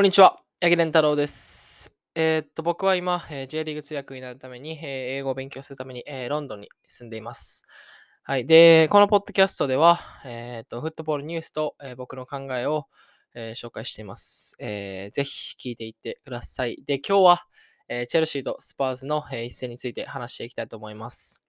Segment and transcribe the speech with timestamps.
[0.00, 1.94] こんにちは、八木蓮太郎です。
[2.14, 4.86] えーっと、僕は今、えー J リーグ通訳になるために、えー
[5.18, 7.66] 英語を勉強するために、えーロンドンに住んでいます。
[8.22, 8.46] はい。
[8.46, 12.86] で、このポッドキャストでは、えーっと、フットボールニュースと、えー僕の考えを、
[13.34, 16.82] えー紹介しています、えーぜひ聞いていってください。
[16.86, 17.44] で、今日は、
[17.90, 21.44] えーチェルシーとスパーズの、えー一戦について話していきたいと思います。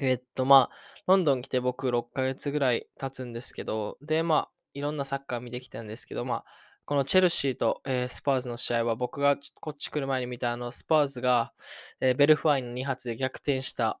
[0.00, 0.76] えーっと、まあ、
[1.06, 6.44] ロンドン来て僕6ヶ月ぐらい経つんですけど、で、まあ、いろんなサッカー見てきたんですけど、まあ、
[6.88, 11.52] このチェルシーと、えースパーズの試合は僕がちこっち来る前に見たあのスパーズが、
[12.00, 14.00] えーベルフワインの2発で逆転した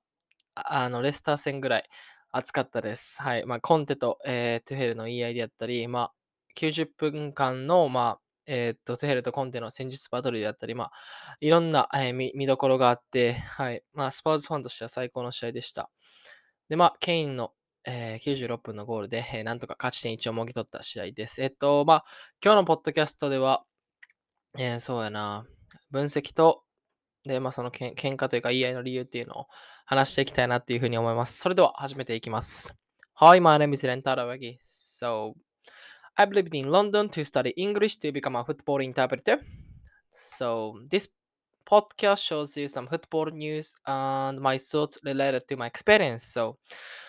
[0.54, 1.84] あのレスター戦ぐらい
[2.32, 3.20] 熱かったです。
[3.20, 3.44] はい。
[3.44, 6.12] まあ、コンテと、えートゥヘルの言い合いであったり、まあ、
[6.54, 10.92] 90分間の、まあ、えーと、トゥヘルとコンテの戦術バトルであったり、まあ、
[11.40, 13.82] いろんな、えー見見どころがあって、はい。
[13.92, 15.90] まあ、スパーズファンとしては最高の試合でした。
[16.70, 17.52] で、まあ、ケインの、
[17.90, 21.42] えー96分のゴールで、えーなんとか勝ち点1をもぎ取った試合です。
[21.42, 22.04] えっと、まあ、
[22.44, 23.64] 今日のポッドキャストでは、
[24.58, 25.46] えーそうやな、
[25.90, 26.64] 分析と、
[27.24, 29.44] で、まあ、そのけん喧嘩というか言い合いの理由っていうのを
[29.86, 31.38] 話していきたいなっていうふうに思います。
[31.38, 32.74] それでは始めていきます。
[33.14, 34.58] Hi, my name is Rentaro Wagi.
[34.62, 35.32] So,
[36.16, 39.40] I've lived in London to study English to become a football interpreter.
[40.12, 41.08] So, this
[41.70, 46.24] podcast shows you some football news and my thoughts related to my experience.
[46.24, 46.56] So,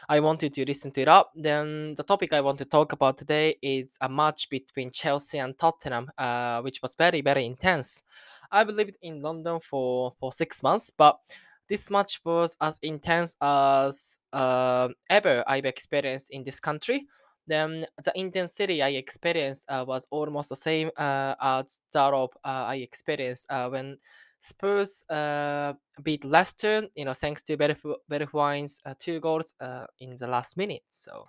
[0.09, 1.31] I wanted to listen to it up.
[1.35, 5.55] Then the topic I want to talk about today is a match between Chelsea and
[5.55, 8.03] Tottenham, uh, which was very, very intense.
[8.51, 11.19] I've lived in London for, for six months, but
[11.67, 17.05] this match was as intense as uh, ever I've experienced in this country.
[17.45, 22.65] Then the intensity I experienced uh, was almost the same uh, as that of uh,
[22.67, 23.99] I experienced uh, when
[24.39, 25.73] Spurs uh,
[26.03, 30.83] beat Leicester, you know, thanks to Bergwijn's uh, two goals uh, in the last minute.
[30.89, 31.27] So,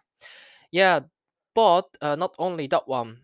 [0.71, 1.00] yeah,
[1.54, 3.22] but uh, not only that one.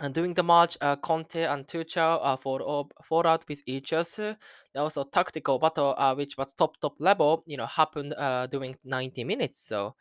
[0.00, 4.38] Uh, during the match, uh, Conte and Tuchel uh, fought, fought out with each other.
[4.72, 7.44] There was a tactical battle, uh, which was top top level.
[7.46, 9.60] You know, happened uh, during 90 minutes.
[9.60, 9.94] So,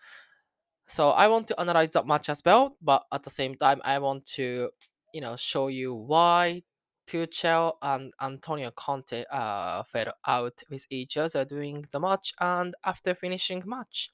[0.88, 4.00] so I want to analyze that match as well, but at the same time, I
[4.00, 4.70] want to,
[5.14, 6.64] you know, show you why
[7.12, 13.14] Tuchel and Antonio Conte uh, fell out with each other during the match and after
[13.14, 14.12] finishing match.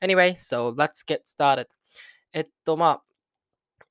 [0.00, 1.68] Anyway, so let's get started.
[2.32, 3.02] えっと、まあ、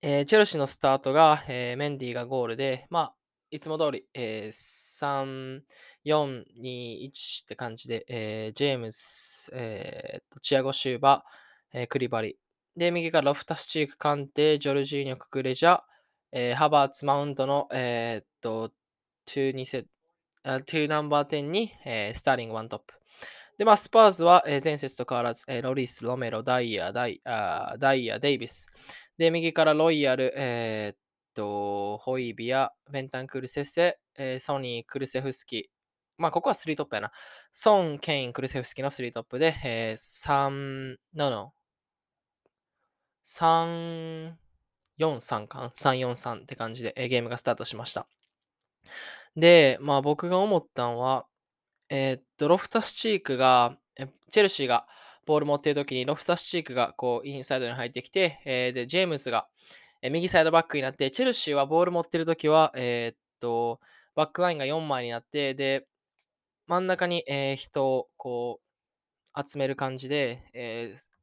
[0.01, 3.15] えーチェルシーのスタートが、えーメンディーがゴールで、まあ、
[3.51, 5.61] いつも通り、えー3、
[6.05, 11.23] 4、2、1って感じで、えージェームス、えーチアゴ・シューバ、
[11.73, 12.37] えークリバリ。
[12.75, 15.81] で、右からロフタスチーク、カンテ、ジョルジーニョ、ククレジャ、
[16.31, 18.71] えーハバーツ、マウントの、えーっと、
[19.27, 19.85] 2、2セ
[20.43, 22.93] あ2ナンバー10に、えースターリング、ワントップ。
[23.57, 28.71] で、まあ、スパーズは、えー前節と変わらず、えーロリス、ロメロ、ダイヤ、ダイあダイヤ、デイビス。
[29.17, 30.97] で、右からロイヤル、えーっ
[31.35, 35.69] と、ホイビア、ベンタンクルセセ、えーソニー、クルセフスキ。
[36.17, 37.11] まあ、ここは3トップやな。
[37.51, 41.53] ソン、ケイン、クルセフスキの3トップで、えー、3、no, no。
[43.23, 44.33] 3、
[45.01, 45.71] 4、3か。
[45.75, 48.07] 3、4、3って感じで、えゲームがスタートしました。
[49.35, 51.25] で、まあ僕が思ったのは、
[51.89, 53.77] えーっと、ロフタスチークが、
[54.31, 54.87] チェルシーが
[55.25, 59.47] ボール持ってるときに、ロフタスチークがこうインサイドに入ってきて、えーで、ジェームスが、
[60.03, 63.79] 右サイドバックになって、チェルシーはボール持ってるときは、えっと、
[64.15, 65.87] バックラインが4枚になって、で、
[66.67, 68.61] 真ん中に、え人をこ
[69.35, 71.20] う集める感じで、えー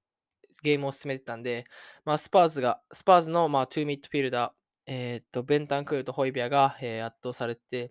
[0.63, 1.65] ゲームを進めてたんで、
[2.05, 4.53] まあ、スパーズが、スパーズの、まあ、2ミッドフィールダー、
[4.87, 7.91] えーっと、ベンタンクールとホイビアが、えー圧倒されて、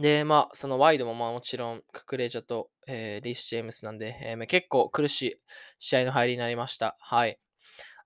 [0.00, 5.40] で、まあ、そのワイドもまあもちろん、ククレジャと、えーリース・ジェームスなんで、えー結構苦しい
[5.78, 6.96] 試合の入りになりました。
[7.00, 7.38] はい。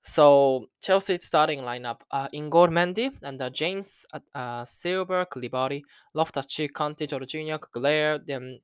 [0.03, 5.83] So, Chelsea's starting lineup uh, in goal Mendy and uh, James, uh, uh, Silver, Koulibaly,
[6.15, 8.19] Loftus-Cheek, Conte, Jorginho, Glare.
[8.19, 8.61] Then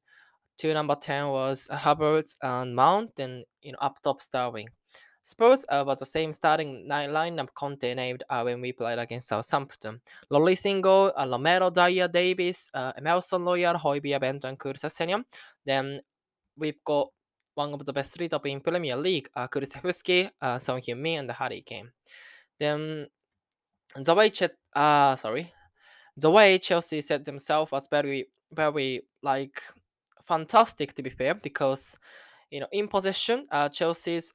[0.56, 3.18] two number 10 was uh, Havertz and Mount.
[3.18, 4.66] and you know, up top Starwing.
[5.22, 10.00] Spurs uh, was the same starting lineup Conte named uh, when we played against Southampton.
[10.30, 15.24] Lolly Single, uh, Romero, Dyer, Davis, uh, Emerson Royal, Hoybia, Benton, Kursesenium.
[15.64, 16.00] Then
[16.56, 17.08] we've got
[17.56, 21.30] one of the best three top in Premier League, uh, Kulusevski, uh, Son Heung-min, and
[21.32, 21.90] Harry Kane.
[22.60, 23.08] Then
[23.96, 24.42] the way Ch-
[24.74, 25.50] uh, sorry,
[26.16, 29.60] the way Chelsea set themselves was very, very like
[30.26, 31.98] fantastic to be fair because
[32.50, 34.34] you know in possession, uh, Chelsea's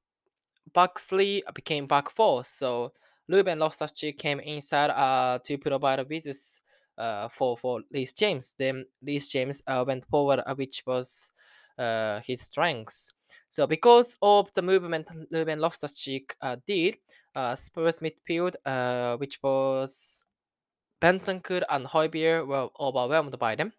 [0.98, 2.46] three became back four.
[2.46, 2.94] So
[3.28, 6.62] Ruben Loftus-Cheek came inside uh, to provide a business
[6.98, 8.56] uh, for for Reece James.
[8.58, 11.34] Then Reece James uh, went forward, uh, which was
[11.78, 13.14] uh, his strengths.
[13.50, 16.96] So because of the movement Ruben Loftus-Cheek uh, did,
[17.56, 18.56] Spurs midfield,
[19.20, 20.26] which was
[21.02, 23.74] Bentancur and Hoybier were overwhelmed by them.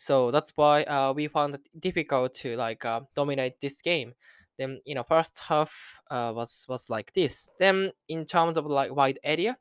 [0.00, 4.14] So that's why uh, we found it difficult to like uh, dominate this game.
[4.58, 5.72] Then you know first half
[6.10, 7.48] uh, was was like this.
[7.58, 9.56] Then in terms of like wide area,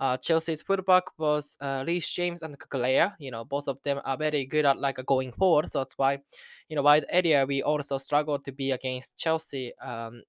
[0.00, 3.14] uh, Chelsea's fullback was uh, Reece James and Kukulea.
[3.18, 5.70] You know both of them are very good at like going forward.
[5.70, 6.20] So that's why
[6.68, 9.72] you know wide area we also struggled to be against Chelsea.
[9.78, 10.22] Um,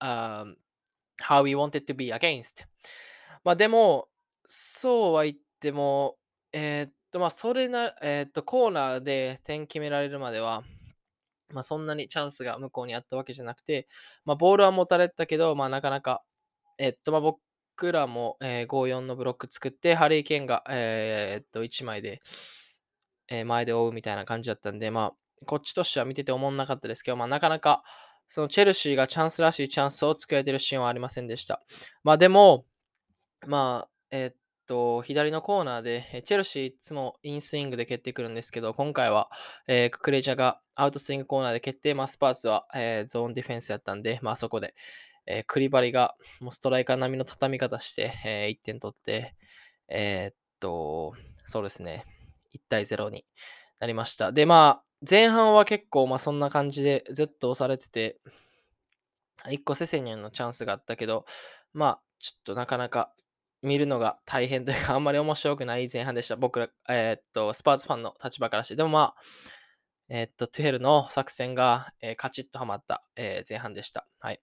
[0.00, 0.56] um,
[1.20, 2.66] how we wanted to be against.
[3.44, 4.08] まあでも、
[4.44, 6.16] そうは言っても、
[6.52, 10.63] えーっ と、まあそれな、えーと、コーナーで点決められるまでは、
[11.53, 13.87] まあそんなにチャンスが向こうにあったわけじゃなくて、
[14.25, 16.23] まあボールは持たれたけど、まあなかなか、
[16.77, 22.21] えーと、まあ僕らも、えー、5-4のブロック作って、ハリー・ケンが、えーっと、1枚で、
[23.29, 27.83] えー前で追うみたいな感じだったんで、まあ、こっちとしては見てて思んなかったですけど、まあなかなか、
[28.27, 31.61] そのチェルシーがチャンスらしいチャンスを作れてるシーンはありませんでした。
[32.03, 32.65] まあでも、
[33.47, 34.35] まあ、えーっ
[34.65, 39.29] と、左のコーナーで、チェルシーいつもインスイングで蹴ってくるんですけど、今回は、
[39.67, 44.73] えーククレジャがアウトスイングコーナーで蹴って、まあ、スパーツは、えーゾーンディフェンスやったんで、まあそこで、
[45.25, 49.35] えークリバリがもうストライカー並みの畳み方して、え1点取って、
[49.87, 51.13] えーっと、
[51.45, 52.05] そうですね、
[52.53, 53.25] 1対0に
[53.79, 54.31] なりました。
[54.31, 58.19] で、まあ、前半は結構、まあそんな感じでずっと押されてて、
[59.45, 61.25] 1個セセニャンのチャンスがあったけど、
[61.73, 63.11] まあ、ちょっとなかなか
[63.61, 66.35] 見るのが大変というか、あんまり面白くない前半でした。
[66.35, 68.75] 僕ら、えーっと、スパーズファンの立場からして。
[68.75, 69.15] でもまあ、
[70.09, 74.05] えーっと、トゥヘルの作戦が、えーカチッとはまった、えー前半でした。
[74.19, 74.41] はい。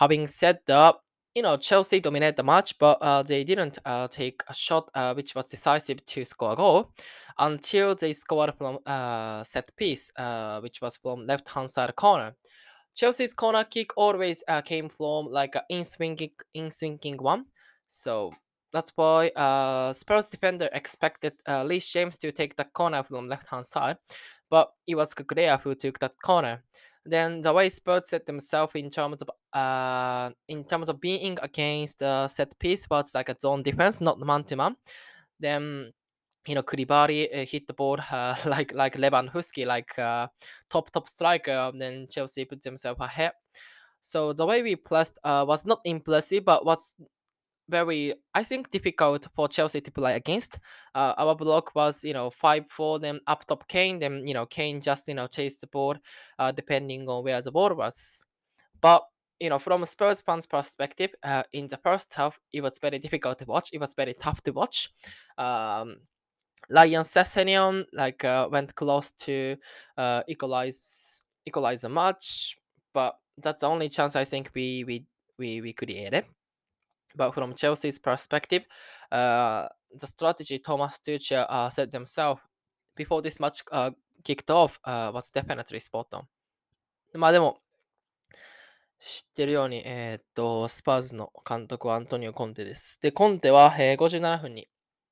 [0.00, 0.96] Having said that,
[1.34, 5.14] you know, Chelsea dominated the match, but uh, they didn't uh, take a shot uh,
[5.14, 6.90] which was decisive to score a goal
[7.38, 12.34] until they scored from uh, set piece, uh, which was from left hand side corner.
[12.94, 17.46] Chelsea's corner kick always uh, came from like an in swinging, in swinging one.
[17.88, 18.32] So
[18.72, 23.48] that's why uh, Spurs defender expected uh, Lee James to take the corner from left
[23.48, 23.98] hand side,
[24.50, 26.62] but it was Kukurea who took that corner.
[27.04, 31.98] Then the way Spurs set themselves in terms of uh in terms of being against
[31.98, 34.76] the set piece was like a zone defense, not man to man.
[35.40, 35.92] Then
[36.46, 40.28] you know Kribari uh, hit the ball uh, like like Levan Husky, like uh,
[40.70, 41.72] top top striker.
[41.76, 43.32] Then Chelsea put themselves ahead.
[44.00, 46.96] So the way we pressed uh, was not impressive, but was
[47.68, 50.58] very I think difficult for Chelsea to play against.
[50.94, 54.46] Uh, our block was you know five for them up top Kane, then you know
[54.46, 55.96] Kane just you know chased the ball,
[56.38, 58.24] uh, depending on where the ball was.
[58.80, 59.04] But
[59.40, 62.98] you know from a Spurs fans' perspective, uh, in the first half it was very
[62.98, 63.70] difficult to watch.
[63.72, 64.90] It was very tough to watch.
[65.38, 65.96] Um,
[66.70, 69.56] Lion Sessegnon like uh, went close to
[69.96, 72.56] uh, equalize equalize the match,
[72.94, 75.06] but that's the only chance I think we we
[75.38, 76.24] we, we created.
[77.16, 78.64] But from Chelsea's perspective,
[79.10, 79.68] uh,
[79.98, 82.40] the strategy Thomas Tuchel uh, said themselves
[82.96, 83.90] before this match uh,
[84.24, 86.24] kicked off uh, was definitely spot on.
[87.14, 87.58] まあでも、
[88.98, 93.00] 知ってるように、えーっと、スパーズの監督はアントニオ・コンテです。
[93.02, 94.68] で、コンテは、えー57分に、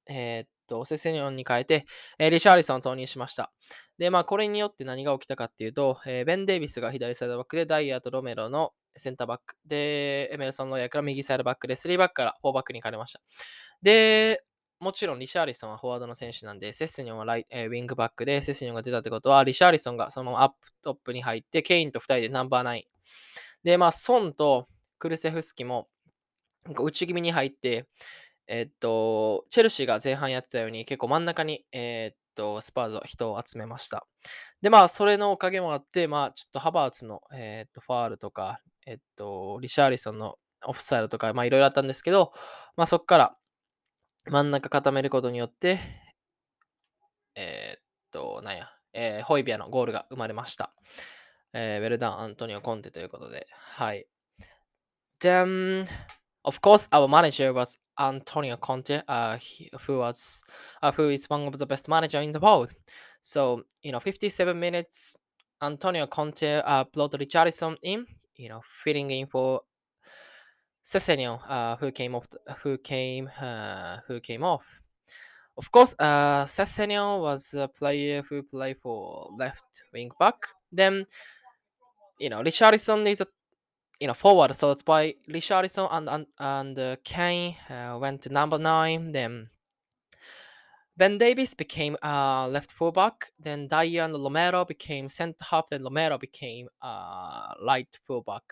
[0.07, 1.87] えーっと、セセニョンに変えて、
[2.19, 3.53] えーリシャーリソンを投入しました。
[3.99, 9.57] で、まあ、これによって何が起きたかっていうと、えーベン・デイビスが左サイドバックで、ダイヤとロメロのセンターバック。
[9.67, 13.21] で、エメルソン・ロイヤーから右サイドバックで、3バックから4バックに変えました。
[13.83, 14.43] で、
[14.81, 22.83] もちろんリシャーリソンはフォワードの選手なんで、セセニョンはライ、えーウィングバックで、セセニョンが出たってことは、リシャーリソンがそのまま up top に入って、ケインと2人でナンバー9。
[23.63, 24.69] で、まあ、ソンと
[24.99, 25.87] クルセフスキも
[26.65, 27.87] なんか内気味に入って、
[28.47, 34.07] えっと、チェルシーが前半やってたように、結構真ん中に、えっと、スパーズは人を集めました。
[34.61, 42.33] で、まあ、それのおかげもあって、まあ、ちょっとハバーツの、えっと、ファールとか、えっと、リシャーリソンのオフサイドとか、まあ、いろいろあったんですけど、
[42.77, 43.37] まあ、そこから
[44.27, 45.81] 真ん中固めることによって、
[47.35, 50.75] えーっと、なんや、えーホイビアのゴールが生まれました。
[51.53, 54.07] えーウェルダン・アントニオ・コンテということで、はい。
[55.21, 55.87] Then,
[56.45, 60.43] of course, our manager was Antonio Conte, uh, he, who was,
[60.83, 62.71] uh, who is one of the best manager in the world.
[63.23, 65.15] So, you know, 57 minutes,
[65.63, 68.07] Antonio Conte uh, brought Richarlison in,
[68.41, 69.63] you know, filling in for
[70.85, 74.65] Sessegnon, uh, who came off, the- who came, uh, who came off.
[75.57, 80.37] Of course, uh, Sessegnon was a player who played for left wing back.
[80.73, 81.07] Then,
[82.19, 83.27] you know, Richarlison is a
[84.01, 88.31] you know forward, so it's by Richarlison and and, and uh, Kane uh, went to
[88.33, 89.13] number nine.
[89.13, 89.51] Then
[90.97, 93.33] Ben Davis became uh, left fullback.
[93.39, 95.69] Then Diane Romero became centre half.
[95.71, 98.43] Then Romero became uh, right fullback.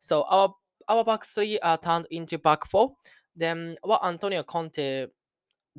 [0.00, 0.54] So our
[0.88, 2.94] our back three uh, turned into back four.
[3.36, 5.06] Then what Antonio Conte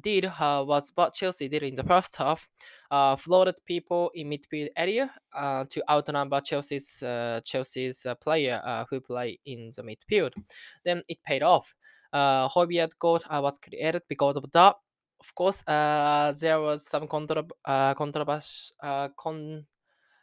[0.01, 2.48] did uh, was what Chelsea did in the first half,
[2.91, 8.86] uh, floated people in midfield area uh, to outnumber Chelsea's uh, Chelsea's uh, player uh,
[8.89, 10.34] who play in the midfield.
[10.84, 11.74] Then it paid off.
[12.12, 14.75] Uh, Hoybier goal was created because of that.
[15.19, 19.65] Of course, uh, there was some contra- uh, controversial, uh, con-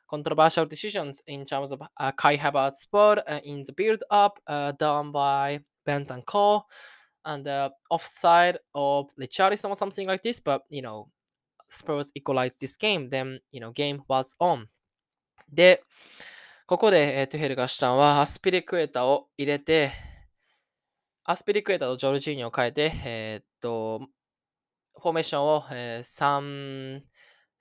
[0.08, 5.12] controversial decisions in terms of uh, Kai Havertz's ball uh, in the build-up uh, done
[5.12, 6.64] by Benton Cole
[7.24, 10.40] and the uh, offside of Richarlison or something like this.
[10.40, 11.08] But you know,
[11.70, 13.08] Spurs equalized this game.
[13.08, 14.68] Then you know, game was on.
[15.52, 15.82] で、
[16.66, 19.92] ここで、えー、トゥヘルがしたのは、アスピリクエタを入れて、
[21.24, 24.08] アスピリクエタとジョルジーニョを変えて、えー、っと、
[25.02, 27.00] フォーメーションを、えー、3、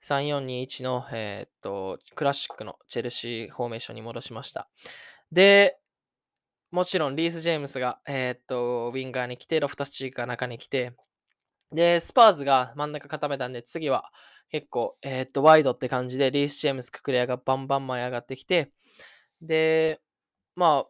[0.00, 4.68] 3421の、えー、っと、クラシックのチェルシーフォーメーションに戻しました。
[5.32, 5.76] で、
[6.70, 10.92] もちろんリース・ジェームスが、えー、っと、ウィンガーに来て、ロフタスチークが中に来て、
[11.72, 14.12] で、スパーズが真ん中固めたんで、次は
[14.48, 18.70] 結構、えー、っと、ワイドって感じで、リース・ジェームス、ククレジャがバンバン前上がってきて、
[19.40, 20.00] で、
[20.54, 20.88] まあ、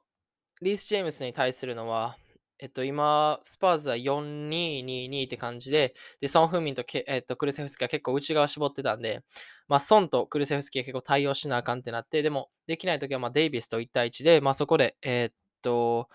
[0.60, 2.18] リース・ジェームスに対するのは、
[2.62, 9.24] えっと、今、スパーズは4-2-2-2って感じで、で、ソン・フンミンとけ、えっと、クルセフスキは結構内側絞ってたんで、
[9.66, 16.08] まあ、ソンとクルセフスキは結構対応しなあかんってなって、でも、できないときは、まあ、デイビスと1対1で、まあ、そこで、え、っと、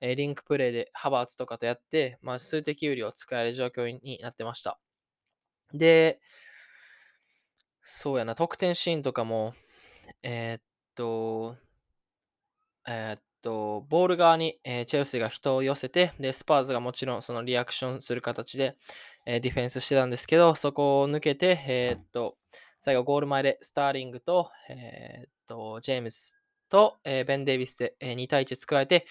[0.00, 4.80] えリンクプレイでハバーツとかとやって、まあ、数的有利を使える状況になってました。
[5.72, 6.20] で、
[7.84, 9.54] そうやな、得点シーンとかも、
[10.24, 10.62] えー、っ
[10.96, 11.56] と、
[12.88, 18.76] えー、っと、ボール側に、えー、チェルシーが人を寄せて、で、スパーズがもちろんそのリアクションする形で、
[19.26, 22.36] えー、ディフェンスしてたんですけど、そこを抜けて、えーっと、
[22.80, 26.36] 最後ゴール前でスターリングと、えーっと、ジェームズ
[26.68, 29.06] と、えベン・デイビスで、え2対1作られて、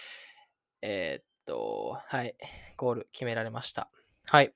[0.81, 2.35] えっと、はい、
[2.75, 3.89] ゴール決められました。
[4.25, 4.53] はい。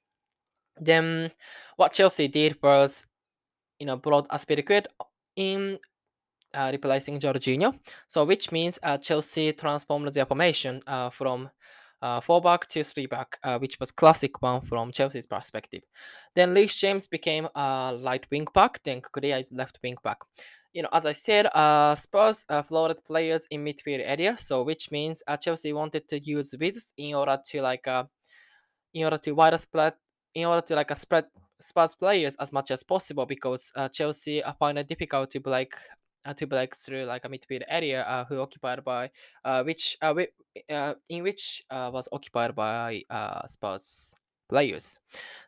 [0.82, 1.32] Then,
[1.78, 3.08] what Chelsea did was,
[3.80, 4.88] you know, brought Aspiricuet
[5.36, 5.80] in
[6.56, 7.78] uh, replacing Jorginho.
[8.08, 11.50] So, which means uh, Chelsea transformed their formation uh, from
[12.02, 15.84] uh, four back to three back, uh, which was classic one from Chelsea's perspective.
[16.34, 18.82] Then Leach James became a light wing back.
[18.84, 20.18] Then Kukurea is left wing back.
[20.74, 24.92] You know, as I said, uh, Spurs uh, floated players in midfield area, so which
[24.92, 27.88] means Chelsea wanted to use width in order to like
[28.96, 29.94] in order to wider spread,
[30.34, 31.26] in order to like uh, spread
[31.60, 35.74] Spurs players as much as possible because uh, Chelsea find it difficult to break
[36.26, 39.10] uh, to break through like a midfield area uh, who occupied by
[39.44, 43.02] uh, which uh, in which was occupied by
[43.48, 44.16] Spurs
[44.50, 45.00] players.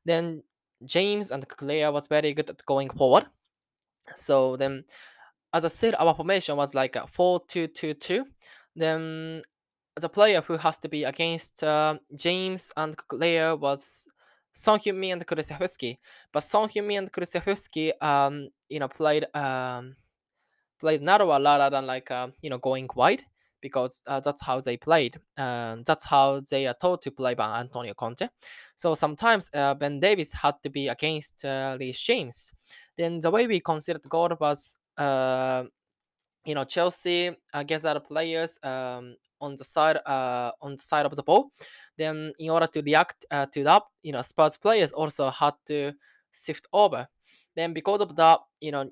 [0.05, 0.43] Then
[0.85, 3.25] James and Claire was very good at going forward.
[4.15, 4.83] So then,
[5.53, 8.23] as I said, our formation was like a 4-2-2-2.
[8.75, 9.41] Then
[9.99, 14.07] the player who has to be against uh, James and Claire was
[14.53, 15.97] Song Heung-min and Kulusevski.
[16.31, 19.95] But Song Heung-min and Kulusevski, um, you know, played um,
[20.79, 23.23] played narrower rather than like uh, you know going wide
[23.61, 25.19] because uh, that's how they played.
[25.37, 28.27] Uh, that's how they are taught to play by Antonio Conte.
[28.75, 32.53] So sometimes uh, Ben Davis had to be against uh, Lee James.
[32.97, 35.63] Then the way we considered goal was, uh,
[36.45, 41.15] you know, Chelsea uh, other players um, on the side uh, on the side of
[41.15, 41.51] the ball.
[41.97, 45.93] Then in order to react uh, to that, you know, Spurs players also had to
[46.31, 47.07] shift over.
[47.55, 48.91] Then because of that, you know,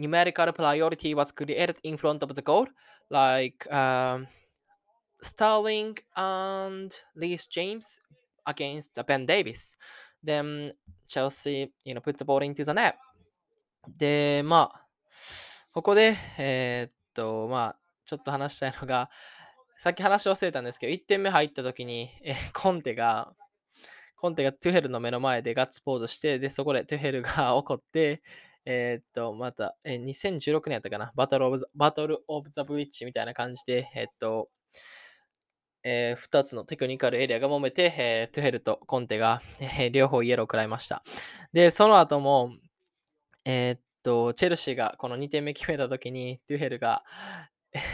[0.00, 2.66] numerical priority was created in front of the goal,
[3.10, 4.26] like um,
[5.20, 8.00] Sterling and Reece James
[8.46, 9.76] against Ben Davis.
[10.22, 10.72] Then
[11.06, 12.94] Chelsea, you know, put the ball into the net.
[13.98, 14.86] で、まあ、
[15.72, 19.10] ここで、えー、っと、まあ、ちょっと話したいのが、
[19.78, 23.32] さっき話忘れたんですけど、1点目入った時に、えコンテが、
[24.16, 28.22] コンテがトゥヘルの目の前でガッツポーズして、で、そこでトゥヘルが怒って、
[28.72, 34.48] えー、っと、また、えー、2016年やったかな、 Battle of the Battle of the Bridge みたいな感じで、えー、っと、
[35.82, 41.02] えー、2つのテクニカルエリアが揉めて、えー、トゥヘルとコンテが、えー、両方イエローを食らいました。
[41.52, 42.52] で、その後も、
[43.44, 47.02] えー、っと、チェルシーがこの2点目決めたときに、トゥヘルが、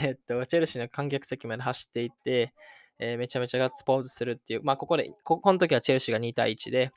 [0.02, 2.52] えっと、チェルシーの観客席まで走っていって、
[2.99, 6.90] えー、めちゃめちゃガッツポーズするっていう、まあ、ここで、ここの時はチェルシーが2対1で、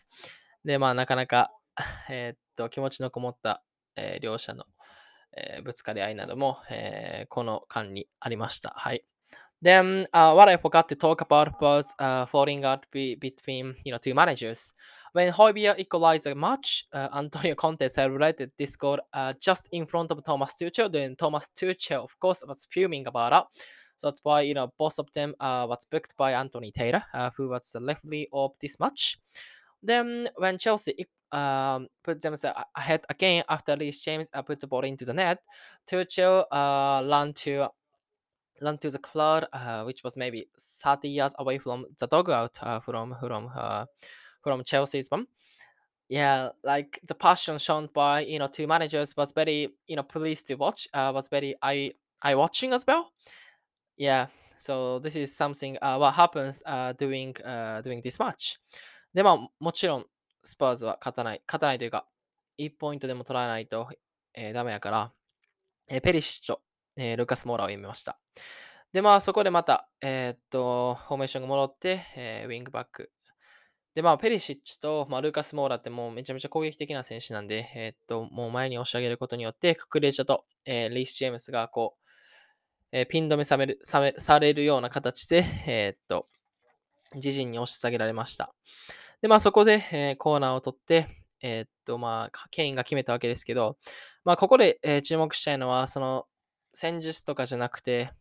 [0.66, 1.54] で、まあ、なかなか、
[2.10, 3.64] えー、っと、気持ちのこもった、
[4.00, 4.66] えー、両者の、
[5.36, 8.74] えー、ぶつかり合いなども、えー、この間にありました。
[8.76, 9.04] はい。
[9.62, 13.98] Then, uh, what I forgot to talk about was uh, falling out be between you know
[13.98, 14.74] two managers.
[15.12, 20.12] When Hoybier equalized the match, uh, Antonio Conte celebrated this goal uh, just in front
[20.12, 20.90] of Thomas Tuchel.
[20.90, 23.64] Then Thomas Tuchel, of course, was fuming about it.
[23.98, 27.32] So that's why you know both of them uh, was booked by Anthony Taylor, uh,
[27.36, 29.20] who was the referee of this match.
[29.82, 30.94] then when Chelsea
[31.33, 35.41] um, put themselves ahead again after Reece James uh, put the ball into the net,
[35.87, 37.69] Tuchel uh, ran to
[38.63, 42.81] run to the crowd, uh, which was maybe 30 yards away from the dugout uh,
[42.81, 43.87] from from uh,
[44.43, 45.27] from Chelsea's one.
[46.09, 50.47] Yeah, like the passion shown by you know two managers was very you know pleased
[50.49, 50.87] to watch.
[50.93, 53.11] Uh, was very eye eye watching as well.
[53.97, 54.27] Yeah,
[54.59, 58.59] so this is something uh, what happens uh, during uh, during this match.
[59.15, 60.07] でまあもちろん
[60.44, 62.08] スパーズは勝たない勝たないというか
[62.60, 63.90] 1ポイントでも取らないと、
[64.34, 65.12] えー、ダメやから、
[65.88, 66.58] えー、ペリシッチョ、
[66.98, 68.20] えー、ルカス・モーラを読みました。
[68.92, 73.12] で、まあ、そこでまた、えー、っと、フォーメーションが戻って、えウィングバック。
[73.94, 82.06] で、まあ、ペリシッチと、まあ、ルーカス・モーラってもうめちゃめちゃ攻撃的な選手なんで、えっと、もう前に押し上げることによって、ククレジャと、えリース・ジェームスがこう、
[82.92, 86.28] えピン止めされるさめされるような形で、えっと、
[87.16, 88.54] 自陣に押し下げられました。
[89.22, 91.08] で、まあ、そこで、えーコーナーを取って、
[91.42, 93.78] えーっと、まあ、ケインが決めたわけですけど、
[94.24, 96.26] まあ、ここで、えー注目したいのは、その、
[96.74, 98.12] 戦術とかじゃなくて、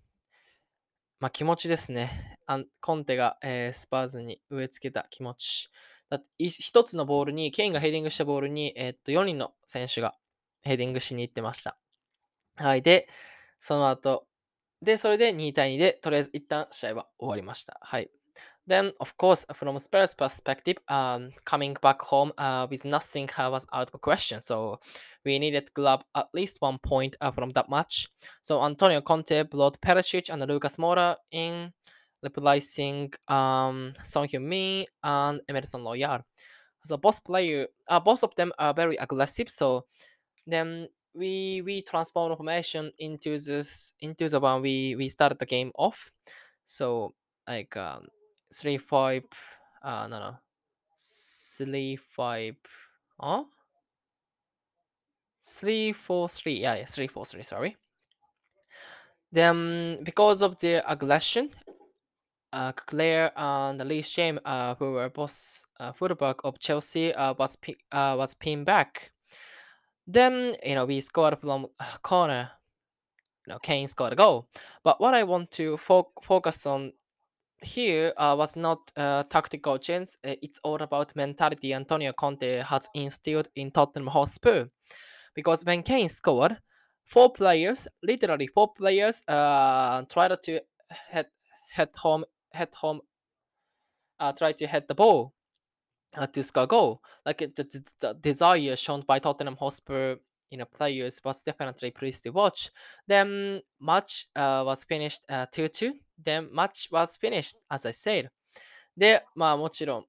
[1.21, 2.39] まあ、気持ちですね。
[2.47, 5.69] あコンテが、えースパーズに植え付けた気持ち。
[6.11, 10.15] だ一つのボールに、ケインがヘディングしたボールに、えーっと4人の選手が
[10.63, 11.79] ヘディングしに行ってました。
[12.57, 12.83] はい。
[12.83, 13.09] で、
[13.61, 14.27] その後、
[14.83, 17.79] で、それで2対2で、とりあえず一旦試合は終わりました。
[17.83, 18.11] はい。
[18.69, 24.01] Then, of course, from Spurs' perspective, um, coming back home uh, with nothing was out of
[24.03, 24.43] question.
[24.43, 24.79] So
[25.25, 28.09] we needed to grab at least one point uh, from that match.
[28.43, 31.73] So Antonio Conte brought Perisic and Lucas Moura in,
[32.23, 36.21] replacing um, Son Heung-min and Emerson Royal.
[36.85, 39.49] So both player, uh, both of them are very aggressive.
[39.49, 39.87] So
[40.47, 45.73] then we we transform formation into this into the one we we started the game
[45.75, 46.11] off.
[46.67, 47.15] So
[47.49, 48.09] like um,
[48.53, 49.25] three five,
[49.83, 50.37] uh no no,
[50.99, 52.57] three five,
[53.21, 53.45] huh?
[55.43, 57.43] Three four three, yeah, yeah, three four three.
[57.43, 57.77] Sorry.
[59.33, 61.51] Then because of their aggression,
[62.53, 67.57] uh, Claire and Lee Shame, uh, who were both uh, fullback of Chelsea, uh, was
[67.57, 69.13] pi- uh, was pinned back.
[70.07, 72.51] Then you know we scored from uh, corner.
[73.47, 74.49] You know, Kane scored a goal.
[74.83, 76.93] But what I want to fo- focus on
[77.63, 80.11] here uh, was not uh, tactical change.
[80.25, 84.67] uh, It's all about mentality Antonio Conte has instilled in Tottenham Hotspur.
[85.35, 86.59] Because when Kane scored,
[87.05, 90.61] four players, literally four players, uh, tried to
[91.11, 91.27] head
[91.71, 93.01] head home, head home,
[94.21, 95.33] uh, try to head the ball
[96.17, 97.03] uh, to score goal.
[97.25, 100.17] Like the, the, the desire shown by Tottenham Hotspur,
[100.51, 102.71] you know, players was definitely pleased to watch.
[103.07, 105.93] Then match uh, was finished uh, 2-2.
[106.23, 108.31] Then match was finished, as I said.
[108.97, 110.05] で、まあもちろん、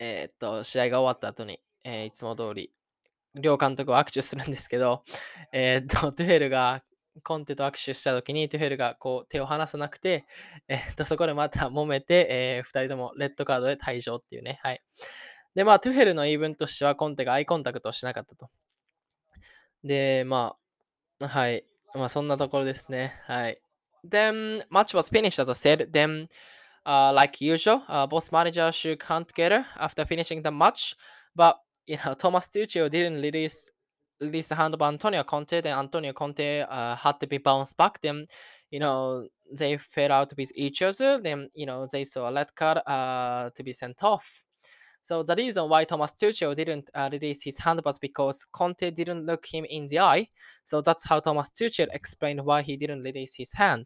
[0.00, 2.72] えーっと、試合が終わった後に、えーいつも通り、
[3.34, 5.04] 両監督は握手するんですけど、
[5.52, 6.82] えーっと、トゥヘルが
[7.22, 10.26] コンテと握手した時に、トゥヘルがこう手を離さなくて、
[10.68, 14.58] えーっと、そこでまた揉めて、えー、2人ともレッドカードで退場っていうね。
[14.62, 14.82] はい。
[15.54, 18.50] で、まあ、トゥヘルの言い分としては、コンテがアイコンタクトをしなかったと。
[19.83, 20.55] で、ま
[21.19, 21.65] あ、はい。
[21.95, 23.19] まあ、そんなところですね。
[23.25, 23.61] はい。
[24.07, 25.91] Then, match was finished, as I said.
[25.91, 26.29] Then,
[26.85, 30.95] uh, like usual, uh, both managers shook hands together after finishing the match.
[31.35, 33.71] But, you know, Thomas Tuchel didn't release
[34.21, 35.61] release the hand of Antonio Conte.
[35.61, 38.01] Then Antonio Conte uh, had to be bounced back.
[38.01, 38.27] Then,
[38.69, 41.19] you know, they fell out with each other.
[41.21, 44.42] Then, you know, they saw a red card uh, to be sent off.
[45.04, 49.26] So the reason why Thomas Tuchel didn't uh, release his hand was because Conte didn't
[49.26, 50.30] look him in the eye.
[50.64, 53.84] So that's how Thomas Tuchel explained why he didn't release his hand.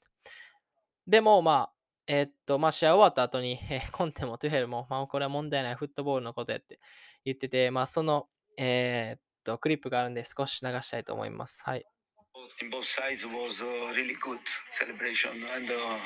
[1.08, 1.72] でもまあ、
[2.06, 6.78] えーっと、まあ試合終わった後に、えーコンテもトゥヘルも、まあこれは問題ないフットボールのことやって
[7.24, 11.62] 言ってて、まあその、えーっと、クリップがあるんで少し流したいと思います。
[11.64, 11.84] はい。
[12.60, 15.96] In both sides was uh, really good celebration and uh,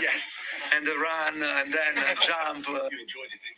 [0.00, 0.38] yes
[0.74, 2.88] and the run and then a jump uh,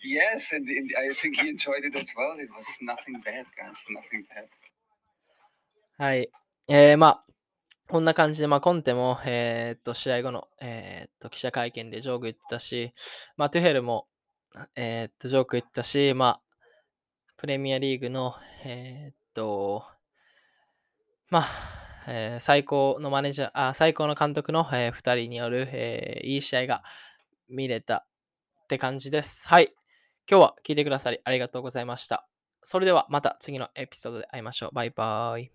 [0.03, 3.79] yes and, and i think he enjoyed it as well it was nothing bad guys
[3.91, 4.49] nothing bad
[5.99, 6.31] はい。
[6.69, 7.25] えー、まあ、
[7.89, 12.93] こんな感じで、まあ、コンテも、えーっと、試合後の、えーっと、記者会見でジョーク言ってたし、
[13.37, 14.09] まあ、トゥヘルも、
[14.75, 16.41] えーっと、ジョーク言ってたし、まあ、
[17.37, 19.85] プレミアリーグの、えーっと、
[21.33, 21.49] まあ、
[22.09, 26.83] えー、最高のマネージャー、あ最高の監督の、えー、2人による、えー、いい試合が
[27.49, 28.05] 見れた
[28.65, 29.49] って感じです。
[29.49, 29.73] はい。
[30.31, 32.29] 今日は聞いてくださりありがとうございました。
[32.65, 34.73] それではまた次のエピソードで会いましょう。
[34.75, 35.51] バイバーイ。